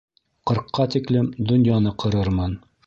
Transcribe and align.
Ҡырҡка 0.51 0.87
тиклем 0.95 1.31
донъяны 1.51 1.97
ҡырырмын 2.05 2.63